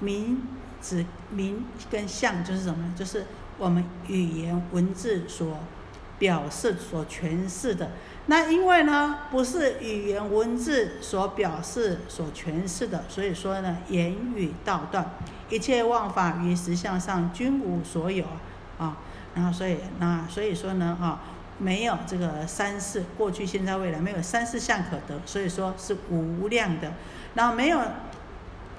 [0.00, 0.42] 名
[0.82, 2.92] 指名跟相就是什么？
[2.94, 3.24] 就是
[3.56, 5.56] 我们语言文字所
[6.22, 7.90] 表示、所诠释的。
[8.26, 15.04] 那因为呢，不是语言文字所表示、所诠释的，所以说呢，言语道断，
[15.50, 18.24] 一切妄法于实相上均无所有
[18.78, 18.98] 啊。
[19.34, 21.20] 然后所以那所以说呢，啊。
[21.58, 26.92] 没有这个三世，过去、现在、未来，没有三世相可得，所以说是无量的。
[27.34, 27.78] 然后没有，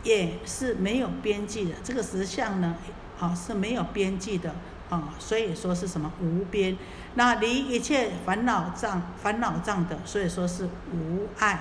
[0.03, 1.75] 也是没有边际的。
[1.81, 2.75] 这个实相呢，
[3.19, 4.53] 啊是没有边际的
[4.89, 6.75] 啊，所以说是什么无边。
[7.15, 11.59] 那离一切烦恼障、烦恼障的，所以说是无爱。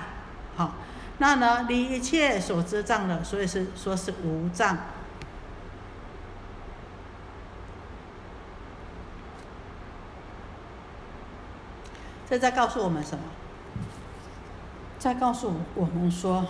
[0.55, 0.73] 好，
[1.19, 4.77] 那呢离一切所知障的，所以是说是无障。
[12.29, 13.23] 这在告诉我们什么？
[14.97, 16.47] 在告诉我们说，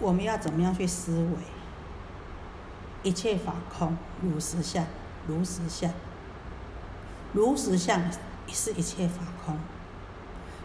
[0.00, 1.36] 我们要怎么样去思维？
[3.02, 4.84] 一切法空，如实相，
[5.28, 5.92] 如实相，
[7.32, 8.00] 如实相
[8.52, 9.56] 是一切法空。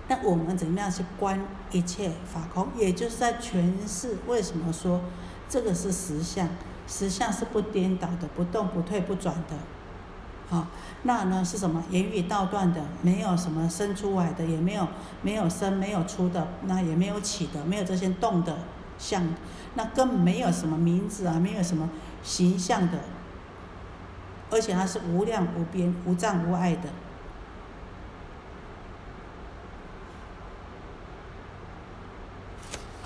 [0.08, 1.40] 那我们怎么样去观
[1.72, 2.68] 一切法空？
[2.78, 5.02] 也就是在诠释为什么说
[5.50, 6.48] 这个是实相，
[6.88, 9.56] 实相是不颠倒的，不动不退不转的。
[10.48, 10.68] 好，
[11.02, 11.84] 那呢是什么？
[11.90, 14.88] 言语道断的，没有什么生出来的，也没有
[15.24, 18.56] 没有生没有出的，那也没有起的，没有这些动的
[19.00, 19.28] 相，
[19.74, 21.90] 那更没有什么名字啊，没有什么
[22.22, 23.00] 形象的，
[24.52, 26.90] 而且它是无量无边、无障无碍的。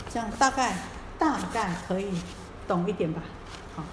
[0.10, 0.74] 这样大概
[1.18, 2.08] 大概可以
[2.68, 3.22] 懂一点吧？
[3.76, 3.84] 好，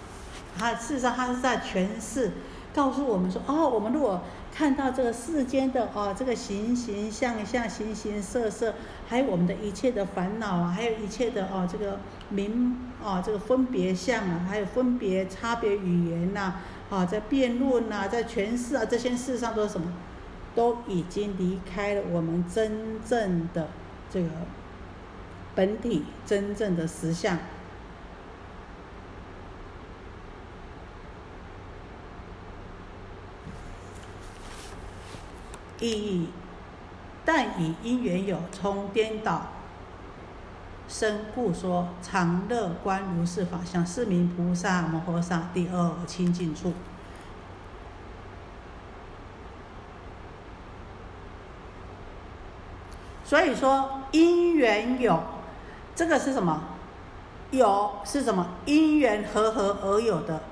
[0.58, 2.32] 它事实上它是在诠释。
[2.74, 4.20] 告诉我们说，哦，我们如果
[4.54, 8.74] 看到这个世间的哦，这个形形象象、形形色色，
[9.08, 11.98] 还有我们的一切的烦恼啊，还有一切的哦，这个
[12.28, 16.56] 名哦，这个分别相啊，还有分别差别语言呐，
[16.90, 19.90] 啊，在辩论呐，在诠释啊，这些事实上都是什么？
[20.54, 23.68] 都已经离开了我们真正的
[24.10, 24.28] 这个
[25.56, 27.36] 本体真正的实相。
[35.80, 36.28] 意义，
[37.24, 39.48] 但以因缘有冲颠倒
[40.88, 46.72] 生，故说常乐观如是法相，是名菩萨摩诃萨第二清净处。
[53.24, 55.20] 所以说，因缘有
[55.96, 56.62] 这个是什么？
[57.50, 58.46] 有是什么？
[58.66, 60.42] 因缘和合而有的。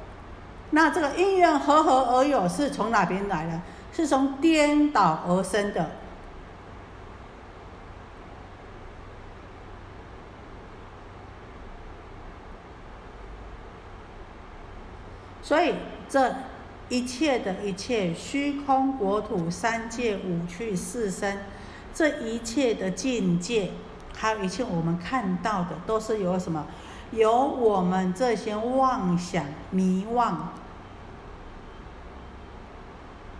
[0.71, 3.61] 那这个因缘和合而有是从哪边来的？
[3.93, 5.91] 是从颠倒而生的。
[15.43, 15.75] 所以
[16.09, 16.35] 这
[16.89, 21.41] 一切的一切虚空国土三界五趣四身，
[21.95, 23.71] 这一切的境界，
[24.16, 26.66] 还有一切我们看到的，都是由什么？
[27.12, 30.53] 由我们这些妄想迷妄、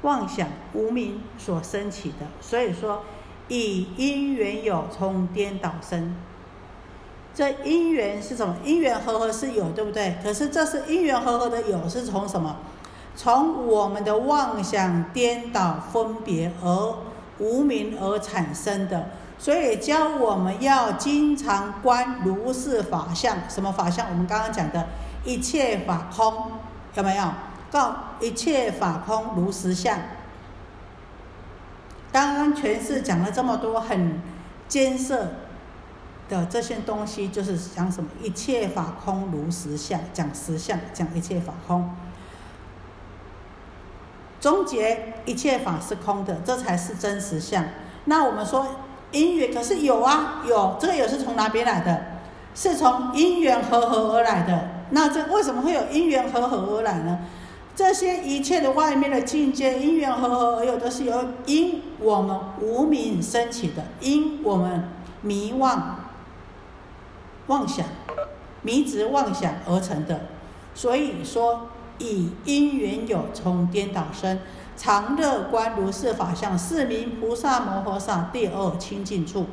[0.03, 2.27] 妄想无名所生起的。
[2.41, 3.03] 所以说，
[3.49, 6.15] 以因缘有，从颠倒生。
[7.35, 8.55] 这因缘是什么？
[8.63, 10.17] 因缘和合是有，对不对？
[10.23, 12.59] 可是这是因缘和合的有，是从什么？
[13.17, 16.95] 从我们的妄想颠倒分别而
[17.39, 19.09] 无名而产生的。
[19.45, 24.09] 所以教我们要经常观如是法相，什么法相？
[24.09, 24.89] 我们刚刚讲的
[25.23, 26.53] 一切法空，
[26.95, 27.25] 有没有？
[27.71, 29.99] 告一切法空如实相。
[32.11, 34.19] 刚刚全是讲了这么多很
[34.67, 35.29] 艰涩。
[36.27, 38.09] 的这些东西就是讲什么？
[38.23, 41.95] 一切法空如实相，讲实相，讲一切法空。
[44.41, 47.67] 终结一切法是空的，这才是真实相。
[48.07, 48.67] 那我们说
[49.15, 52.05] 因缘，可是有啊，有这个有是从哪边来的？
[52.55, 54.69] 是从因缘合合而来的。
[54.91, 57.21] 那这为什么会有因缘合合而来呢？
[57.75, 64.89] 这些一切的外面的境界，因缘合合而有的是由因我们无名升起的，因我们
[65.23, 66.01] 迷妄。
[67.49, 67.85] 妄想，
[68.63, 70.21] 迷执妄想而成的，
[70.75, 74.39] 所以说以因缘有，从颠倒生，
[74.77, 79.47] 常乐观如是法相，是名菩萨摩诃萨第二清净处。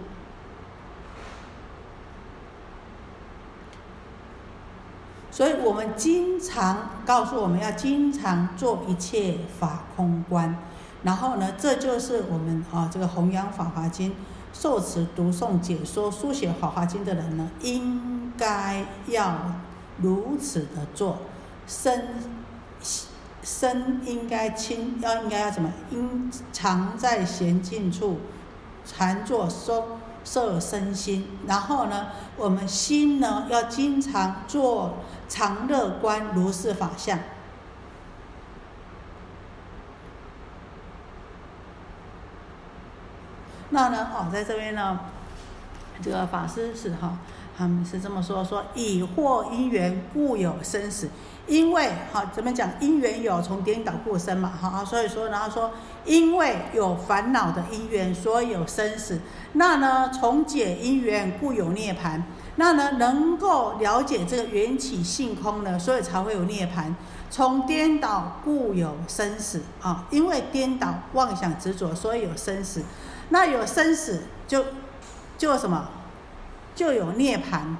[5.32, 10.58] 所以我们经常告诉我们要经常做一切法空观，
[11.04, 14.14] 然后呢，这就是我们啊这个弘扬法华经。
[14.54, 19.34] 受持、读诵、解说、书写《法华经》的人呢，应该要
[20.00, 21.20] 如此的做，
[21.66, 22.16] 身
[23.44, 25.72] 身应该清，要应该要怎么？
[25.90, 28.20] 应常在闲静处
[28.86, 37.18] 禅坐收摄身心，然后呢，我们心呢要经常做常乐观如是法相。
[43.74, 44.10] 那呢？
[44.14, 45.00] 哦，在这边呢，
[46.04, 47.18] 这个法师是哈，
[47.62, 51.08] 他们是这么说：说以惑因缘故有生死，
[51.46, 52.68] 因为哈怎么讲？
[52.80, 55.70] 因缘有从颠倒故生嘛，哈，所以说然后说，
[56.04, 59.20] 因为有烦恼的因缘，所以有生死。
[59.54, 62.24] 那呢，从解因缘故有涅盘。
[62.56, 66.96] 那呢，能够了解这个缘起性空呢，所以才会有涅盘。
[67.30, 72.82] 从颠倒故有生死啊，因为颠倒妄想执着，所以有生死。
[73.30, 74.66] 那有生死，就
[75.38, 75.88] 就什么，
[76.82, 77.78] 就有涅盘。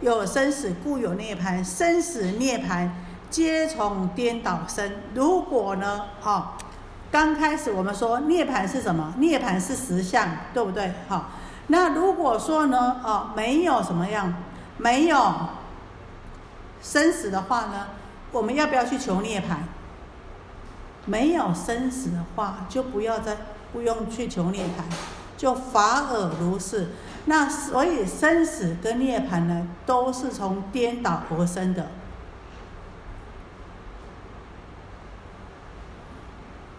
[0.00, 1.64] 有生死，故有涅盘。
[1.64, 2.94] 生死涅盘，
[3.30, 4.92] 皆从颠倒生。
[5.12, 6.56] 如果呢，哈，
[7.10, 9.12] 刚开始我们说涅盘是什么？
[9.18, 10.92] 涅盘是实相，对不对？
[11.08, 11.30] 哈，
[11.66, 14.32] 那如果说呢，哦，没有什么样，
[14.76, 15.34] 没有
[16.80, 17.88] 生死的话呢，
[18.30, 19.64] 我们要不要去求涅盘？
[21.06, 23.36] 没有生死的话，就不要再
[23.72, 24.82] 不用去求涅槃，
[25.36, 26.88] 就法尔如是。
[27.26, 31.88] 那所以生死跟涅槃呢，都是从颠倒而生的。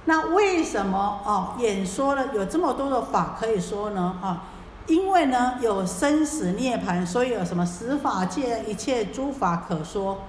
[0.06, 4.18] 那为什么哦演说了有这么多的法可以说呢？
[4.24, 4.46] 啊，
[4.88, 10.24] 因为呢有生死涅槃，所以有什么十法界一切诸法可说。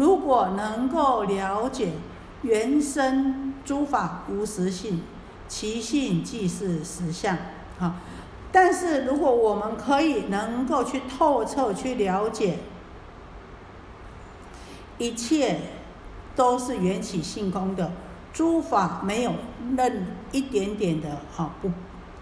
[0.00, 1.92] 如果能够了解
[2.40, 5.02] 原生诸法无实性，
[5.46, 7.36] 其性即是实相，
[7.78, 7.96] 哈。
[8.50, 12.60] 但是如果我们可以能够去透彻去了解，
[14.96, 15.60] 一切
[16.34, 17.92] 都是缘起性空的，
[18.32, 19.34] 诸法没有
[19.76, 21.70] 任一点点的哈不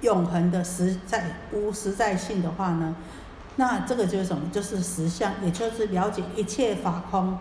[0.01, 2.97] 永恒的实在无实在性的话呢，
[3.55, 4.51] 那这个就是什么？
[4.51, 7.39] 就是实相，也就是了解一切法空。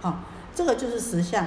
[0.00, 0.18] 好
[0.54, 1.46] 这个就是实相。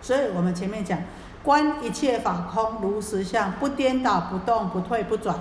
[0.00, 0.98] 所以我们前面讲
[1.42, 5.38] 观一切法空如实相不颠倒不动不退不转。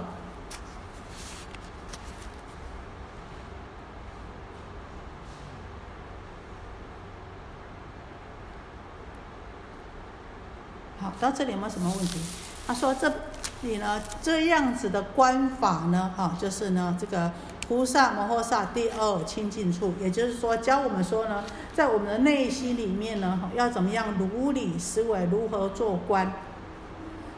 [10.99, 12.20] 好到这里有没有什么问题？
[12.68, 13.12] 他说这
[13.64, 17.32] 里呢这样子的观法呢哈就是呢这个
[17.72, 26.34] 菩萨摩诃萨第二清净处，也就是说教我们说呢，在我们的内心里面呢，要怎么样如理思维，如何做观。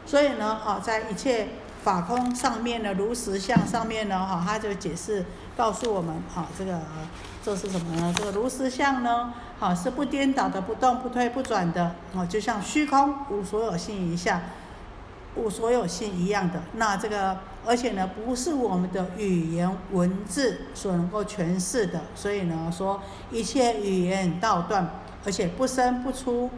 [0.08, 1.50] 所以呢，哈，在一切
[1.84, 5.24] 法空上面呢，如实相上面呢，哈，他就解释
[5.56, 6.80] 告诉我们，哈，这个
[7.46, 8.12] 这是什么呢？
[8.18, 14.42] 这个如实相呢，好是不颠倒的，不动不推不转的，哦，就像虚空无所有性一下。
[15.36, 24.88] 我所有性一样的，那这个，而且呢，不是我们的语言文字所能够诠释的，所以呢，说一切语言道断，
[25.26, 26.52] 而且不生不出，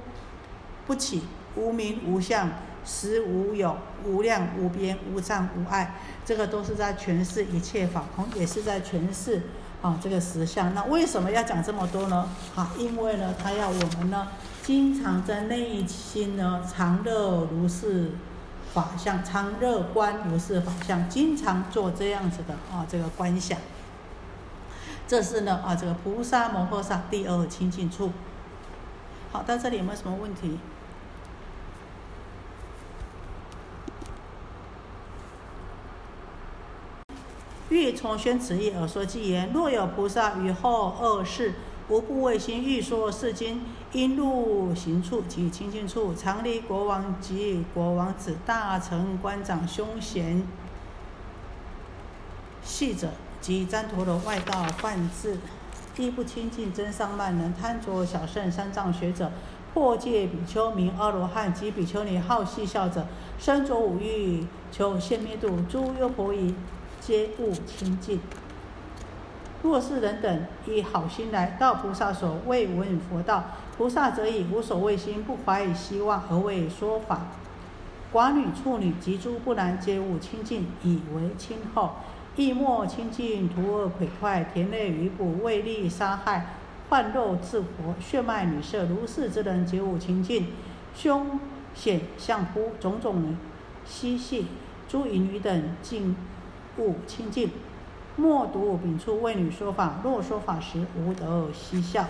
[0.86, 1.24] 不起，
[1.56, 2.50] 无名无相，
[2.84, 5.96] 实无有，无量无边，无障无碍，
[6.26, 9.44] 这个都是在诠释一切法空，也是在诠释
[9.82, 10.74] 啊这个实相。
[10.74, 12.30] 那为什么要讲这么多呢？
[12.56, 14.28] 啊，因为呢，他要我们呢，
[14.62, 18.12] 经常在内心呢，常乐如是。
[18.76, 23.58] 法相常乐观如是法相，经常做这样子的啊，这个观想。
[25.08, 28.12] 这是呢啊，这个菩萨摩诃萨第二清净处。
[29.32, 30.60] 好，到这里有没有什么问题？
[37.70, 41.54] 欲从宣此意而说偈言：若有菩萨于后二世。
[41.88, 43.62] 无不为心欲说是经，
[43.96, 50.46] 因路行处及清净处，常离国王及国王子、大臣、官长、凶贤、
[52.62, 55.38] 细者及旃陀罗外道犯智，
[55.96, 59.32] 亦不亲近真上慢人，贪着小圣三藏学者，
[59.74, 63.08] 破戒比丘、名阿罗汉及比丘尼好戏笑者，
[63.40, 66.54] 身着五欲求现灭度，诸优婆夷
[67.00, 68.20] 皆不亲近。
[69.64, 73.44] 若是人等以好心来到菩萨所，未闻佛道，
[73.78, 77.28] 菩萨则以无所谓心，不怀以希望而为说法。
[78.14, 81.96] 寡女、处女及诸不男，皆勿亲近，以为亲厚。
[82.38, 86.56] 亦莫亲近徒恶鬼快，田内鱼捕，为利杀害，
[86.90, 90.48] 换肉自活，血脉女色，如是之人，皆勿亲近。
[90.96, 91.40] 凶
[91.74, 93.36] 险相扑，种种
[93.86, 94.48] 嬉戏，
[94.88, 96.16] 诸淫女等，尽
[96.78, 97.50] 勿亲近。
[98.16, 102.06] 莫读丙处为女说法，若说法时无得嬉笑。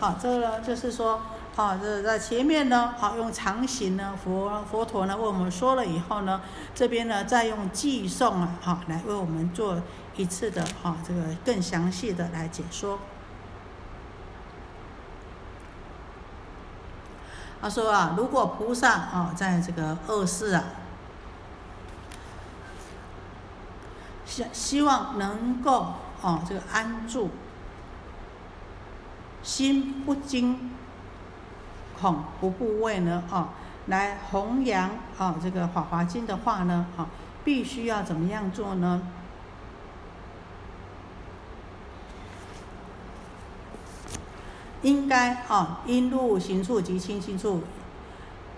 [0.00, 1.20] 好，这个呢就是说，
[1.56, 6.40] 啊，这在前面呢，好用常行呢，佛佛陀呢为我们说了以后呢，
[6.74, 9.82] 这边呢再用寄送啊，好来为我们做
[10.16, 12.98] 一次的啊，这个更详细的来解说。
[17.60, 20.64] 他说啊，如果菩萨啊在这个恶世啊。
[24.24, 25.92] 希希望能够
[26.22, 27.28] 啊，这个安住
[29.42, 30.70] 心不惊
[32.00, 33.48] 恐不怖畏呢哦，
[33.86, 37.06] 来弘扬哦这个《法华经》的话呢哦，
[37.44, 39.02] 必须要怎么样做呢？
[44.82, 47.62] 应该哦，因入行处及清净处，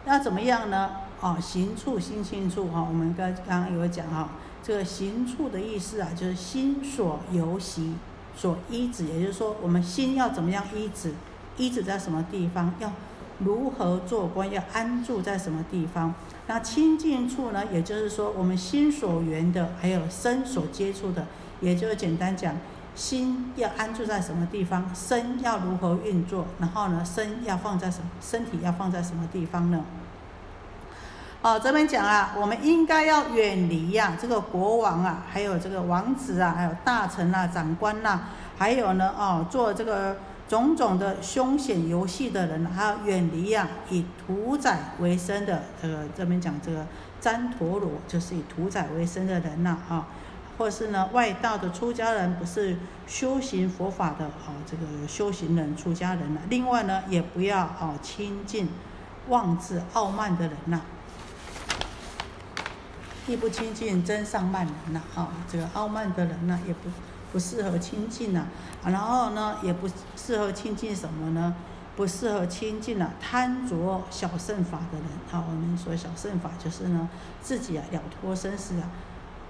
[0.07, 0.91] 要怎么样呢？
[1.21, 4.29] 哦，行处心清处哈，我们刚刚刚有讲哈。
[4.63, 7.95] 这个行处的意思啊，就是心所游习，
[8.37, 11.13] 所依止，也就是说，我们心要怎么样依止？
[11.57, 12.73] 依止在什么地方？
[12.79, 12.91] 要
[13.39, 14.51] 如何做观？
[14.51, 16.15] 要安住在什么地方？
[16.47, 17.63] 那清净处呢？
[17.73, 21.27] 也就是说，我们心所缘的，还有身所接触的，
[21.61, 22.57] 也就是简单讲，
[22.95, 24.91] 心要安住在什么地方？
[24.95, 26.47] 身要如何运作？
[26.59, 28.07] 然后呢，身要放在什么？
[28.21, 29.85] 身体要放在什么地方呢？
[31.43, 38.21] 哦，这边讲啊，我们应该要远离呀，这个国王啊，还有这个王子啊，还有大臣啊、长官呐，
[38.57, 40.17] 还有呢，哦，做这个
[40.49, 46.87] 种种的凶险游戏的人，还要远离呀，以屠宰为生的这个这边讲这个
[47.21, 50.07] 旃陀罗，就是以屠宰为生的人呐，啊，
[50.57, 52.77] 或是呢外道的出家人，不是
[53.09, 56.41] 修行佛法的啊，这个修行人、出家人呐。
[56.49, 58.69] 另外呢，也不要哦亲近
[59.29, 60.81] 妄自傲慢的人呐。
[63.29, 66.91] 亦不亲近真上慢人呐，啊，这个傲慢的人呢，也不
[67.33, 68.47] 不适合亲近呐，
[68.85, 71.55] 然后呢，也不适合亲近什么呢？
[71.95, 77.09] 不适合亲近啊，贪着小圣法的人，啊，我们说小圣法就是呢，
[77.41, 78.89] 自己啊了脱生死啊，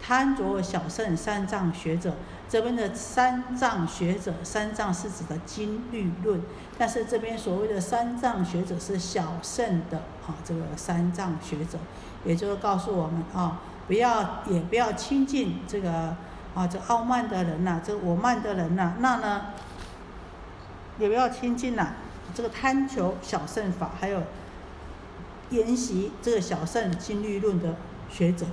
[0.02, 2.14] 贪着小圣三藏学者，
[2.48, 6.42] 这边的三藏学者，三藏是指的经律论，
[6.82, 11.78] 但是这边所谓的三藏学者是小圣的啊，这个三藏学者。
[12.24, 16.16] 也就是告诉我们啊，不要也不要亲近这个
[16.56, 19.42] 啊，这傲慢的人呐，这我慢的人呐，那呢，
[20.98, 21.90] 也不要亲近呐，
[22.34, 24.20] 这个贪求小圣法，还有
[25.50, 27.76] 研习这个小圣经律论的
[28.10, 28.44] 学者。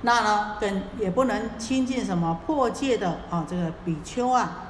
[0.00, 4.64] 那呢，跟也不能亲近什么破戒的啊，这个比丘啊，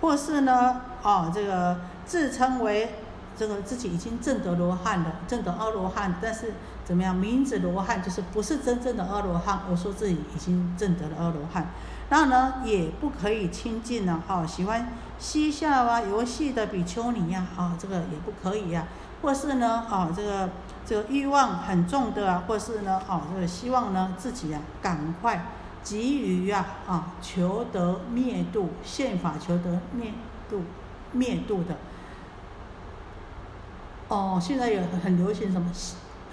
[0.00, 2.94] 或是呢，啊，这个自称为
[3.36, 11.68] 这个自己已经证得罗汉的，证得阿罗汉，但是怎么样，名字罗汉就是不是真正的阿罗汉，我说自己已经证得了阿罗汉，
[12.08, 14.88] 那呢，也不可以亲近呢，啊，喜欢
[15.18, 18.86] 嬉笑啊游戏的比丘尼呀，啊，这个也不可以呀。
[19.22, 20.50] 或是呢，啊，这个
[20.84, 25.46] 这个欲望很重的啊，或是呢，啊，这个希望呢自己啊赶快
[25.84, 30.12] 急于啊啊求得灭度，宪法求得灭
[30.50, 30.62] 度
[31.12, 31.76] 灭度的。
[34.08, 35.70] 哦，现在有很流行什么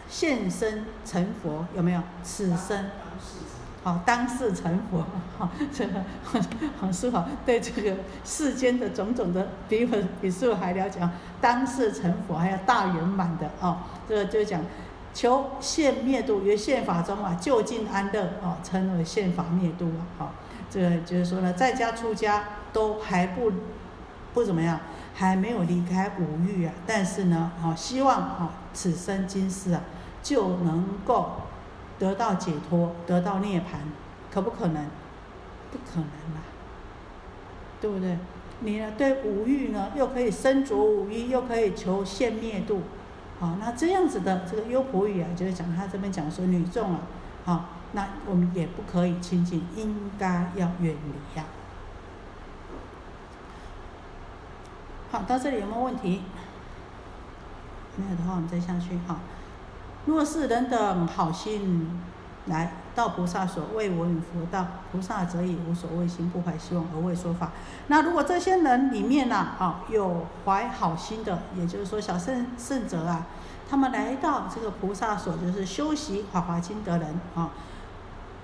[0.10, 2.02] 现身成佛，有没有？
[2.24, 2.86] 此生。
[3.82, 5.06] 好，当世成佛，
[5.38, 6.44] 好，这个很
[6.82, 11.14] 很适合，对这个世间的种种的比我比师傅还了解啊。
[11.40, 13.78] 当世成佛还要大圆满的哦，
[14.08, 14.62] 这个就讲
[15.14, 20.02] 求现灭度于现法中啊，就近安乐啊，称为现法灭度啊。
[20.18, 20.34] 好，
[20.70, 23.50] 这个就是说呢，在家出家都还不
[24.34, 24.80] 不怎么样，
[25.14, 29.82] 还没有离开五欲啊，但是呢，好希望啊，此生今世啊，
[30.22, 31.32] 就能够。
[32.00, 33.76] 得到解脱，得到涅槃，
[34.32, 34.86] 可不可能？
[35.70, 36.42] 不可能啦，
[37.82, 38.18] 对不对？
[38.62, 38.94] 你呢？
[38.98, 42.84] 对五欲呢，又可以身着五欲，又可以求现灭度，
[43.38, 47.02] 好，那这样子的这个优婆语啊，就是讲他这边讲说女众啊，
[47.44, 51.44] 好，那我们也不可以亲近，应该要远离呀。
[55.12, 56.22] 好，到这里有没有问题？
[57.96, 59.18] 没有的话，我们再下去哈。
[60.06, 62.00] 若是人等好心
[62.46, 67.52] 来到菩萨所，为我与佛道，菩萨则以无所谓心，不怀希望而为说法。
[67.88, 73.26] 那如果这些人里面呢，啊，有怀好心的，也就是说小圣圣者啊，
[73.68, 77.50] 他们来到这个菩萨所，就是修习法华经的人啊，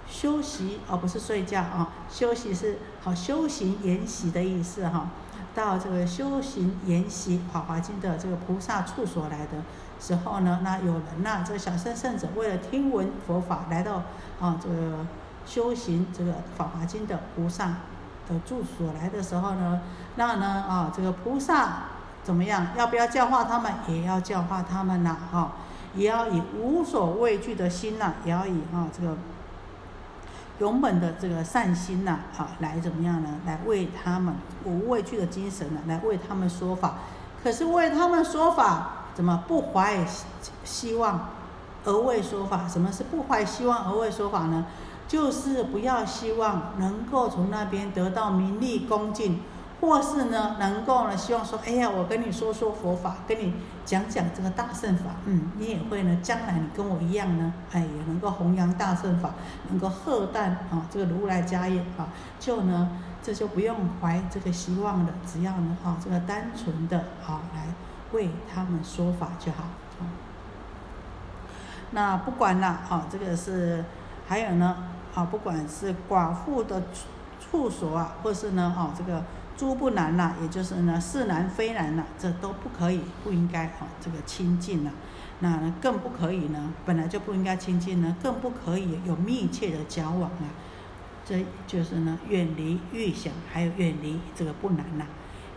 [0.09, 5.09] 修习而不是睡觉啊，修习是好修行研习的意思哈。
[5.55, 9.63] 到这个修行研习法华经的这个菩萨处所来的。
[9.97, 14.03] 时候呢，那有人呐，这个小圣圣者为了听闻佛法，来到
[14.41, 15.05] 啊这个
[15.45, 17.67] 修行这个法华经的菩萨
[18.27, 19.81] 的住所来的时候呢，
[20.15, 21.83] 那呢啊这个菩萨
[22.23, 22.67] 怎么样？
[22.77, 23.71] 要不要教化他们？
[23.87, 25.53] 也要教化他们呐，哈，
[25.95, 29.15] 也要以无所畏惧的心呐，也要以啊这个
[30.59, 33.29] 勇猛的这个善心呐，啊来怎么样呢？
[33.45, 36.95] 来为他们无畏惧的精神呢，来为他们说法。
[37.43, 38.91] 可是为他们说法。
[39.15, 40.05] 怎么不怀
[40.65, 41.29] 希望
[41.85, 42.67] 而为说法？
[42.67, 44.65] 什么是不怀希望而为说法呢？
[45.07, 49.39] 就是不要希望能够从那边得到名利恭敬，
[49.81, 53.53] 或是呢能够呢希望说，哎呀，我跟你说说佛法，跟你
[53.85, 59.31] 讲讲这个大圣法，嗯，你也会呢，将来你跟我一样呢，哎，也能够弘扬大圣法，
[59.69, 62.07] 能够贺诞啊这个如来家业啊，
[62.39, 62.89] 就呢
[63.21, 67.67] 这就不用怀这个希望了，只要呢啊这个单纯的啊来。
[68.11, 69.63] 为他们说法就好，
[71.91, 73.83] 那不管了，啊，这个是
[74.25, 74.77] 还有呢，
[75.13, 76.83] 啊，不管是寡妇的
[77.41, 79.21] 处所啊，或是呢，啊，这个
[79.57, 84.91] 诸不难呐，也就是呢是难非难呐，这都不可以，不应该啊，这个亲近呐，
[85.39, 90.51] 那更不可以呢，本来就不应该亲近呢，更不可以有密切的交往啊，
[91.25, 95.05] 这就是呢远离欲想，还有远离这个不难呐。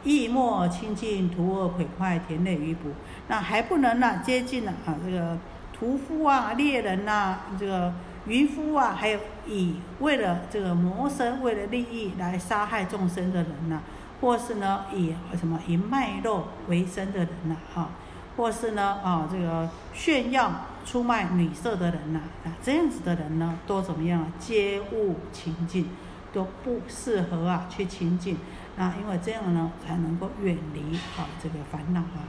[0.05, 2.91] 意莫亲近屠恶毁坏田类鱼捕，
[3.27, 5.37] 那还不能呢接近呢啊这个
[5.73, 7.93] 屠夫啊猎人呐这个
[8.27, 9.19] 渔夫啊，还有
[9.49, 13.81] 以为了这个谋生为了利益来杀害众生的人呐，
[14.21, 17.91] 或是呢以什么以卖肉为生的人呐啊，
[18.37, 20.53] 或是呢啊这个炫耀
[20.85, 24.27] 出卖女色的人呐啊这样子的人呢都怎么样啊？
[24.39, 25.89] 皆勿亲近，
[26.33, 28.37] 都不适合啊去亲近。
[28.77, 32.29] 那因为这样呢，才能够远离啊这个烦恼啊。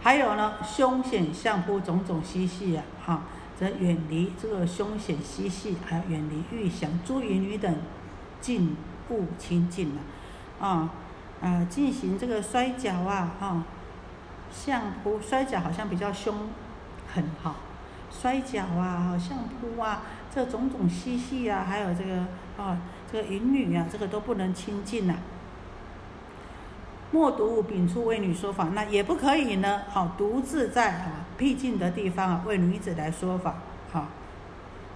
[0.00, 3.22] 还有呢，凶险相扑种种嬉戏啊，啊，
[3.58, 7.74] 则远离这个凶险嬉戏，还远离欲想诸淫女等，
[8.40, 8.76] 尽
[9.10, 10.90] 勿亲近了，啊，
[11.40, 13.64] 啊，进行这个摔跤啊，啊，
[14.52, 16.34] 相扑摔跤好像比较凶
[17.12, 17.56] 狠哈，
[18.10, 20.02] 摔跤啊，相扑啊，
[20.34, 22.26] 这种种嬉戏啊，还有这个
[22.62, 22.78] 啊。
[23.10, 25.14] 这个淫女啊，这个都不能亲近呐。
[27.10, 29.80] 莫独秉出为女说法，那也不可以呢。
[29.88, 33.54] 好，独自在啊僻静的地方啊为女子来说法。
[33.94, 34.08] 啊，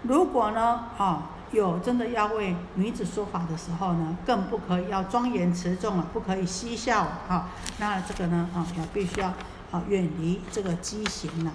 [0.02, 7.48] 如果呢啊有真的要为女子说法的时候呢，更不可以要庄严持重啊，不可以嬉笑啊。
[7.78, 9.28] 那这个呢啊要必须要
[9.70, 11.52] 啊，远离这个畸形呐。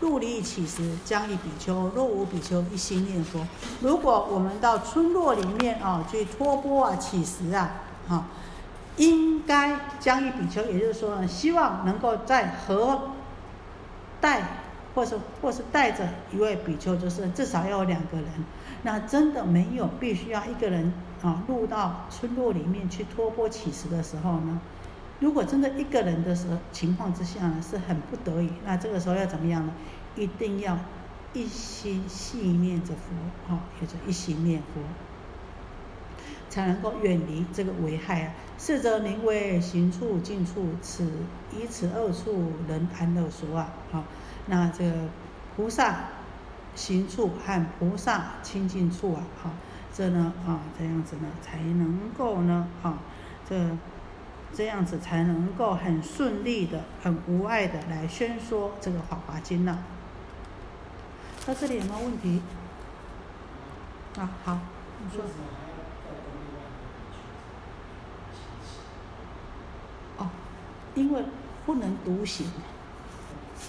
[0.00, 3.46] 入离乞食，将一比丘；若无比丘，一心念佛。
[3.82, 7.70] 如果我们到村落里面啊，去托钵啊、乞食啊，
[8.08, 8.24] 哈，
[8.96, 13.10] 应该将一比丘，也就是说呢，希望能够在和
[14.20, 14.42] 带，
[14.94, 18.26] 或是或是带着一位比丘，就是至少要有两个人。
[18.82, 20.92] 那真的没有必须要一个人
[21.22, 24.60] 啊，入到村落里面去托钵乞食的时候呢？
[25.18, 29.72] 如果真的一个人的时候情况之下呢，是很不得已，那这个时候要怎么样呢？
[30.16, 30.78] 一定要
[31.34, 34.80] 一心细念着佛，哈，就一心念佛，
[36.50, 38.34] 才能够远离这个危害啊。
[38.58, 41.10] 是则名为行处近处，此
[41.50, 44.04] 以此二处人安乐说啊，好，
[44.48, 45.08] 那这个
[45.56, 46.00] 菩萨
[46.74, 49.50] 行处和菩萨亲近处啊，好，
[49.94, 52.98] 这呢啊这样子呢才能够呢啊
[53.48, 53.56] 这。
[54.52, 59.78] 这样子才能够很顺利的、很无碍的来宣说这个《法华经》了。
[61.46, 62.42] 到这里有没有问题？
[64.18, 64.58] 啊，好，
[64.98, 65.24] 你说。
[70.18, 70.28] 哦，
[70.94, 71.22] 因为
[71.66, 72.46] 不能独行，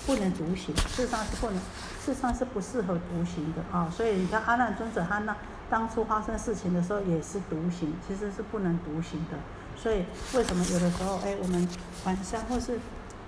[0.06, 1.56] 不能独行，事实上是不能，
[2.04, 3.90] 事实上是不适合独行的啊。
[3.90, 5.36] 所以你看阿难尊者他那
[5.70, 9.38] 当初发生事情的时候也是独行，其实是不能独行的。
[9.78, 10.06] 所以
[10.36, 11.68] 为什么有的时候，哎，我们
[12.06, 12.80] 晚上或是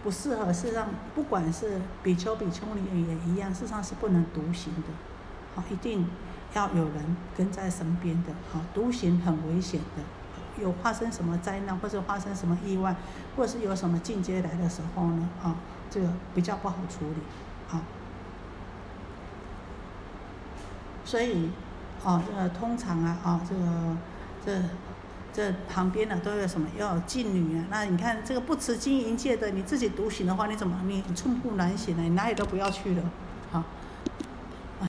[0.04, 4.90] 不适合，事实上不管是比丘、比丘尼也一样，事实上是不能独行的，
[5.56, 6.06] 好，一定
[6.54, 10.04] 要有人跟在身边的，好，独行很危险的，
[10.62, 12.96] 有发生什么灾难或者发生什么意外，
[13.36, 15.56] 或者是有什么进阶来的时候呢，啊，
[15.90, 17.82] 这个比较不好处理，啊，
[21.06, 21.50] 所以，
[22.04, 23.98] 啊，这个通常啊，啊，这个
[24.46, 24.70] 这。
[25.36, 26.68] 这旁边呢都有什么？
[26.78, 27.66] 要有妓女啊！
[27.72, 32.04] 那你看这个不持经营界的，你自己独行的话，你怎么你寸步难行呢？
[32.04, 33.02] 你哪里都不要去了，
[33.52, 33.64] 好。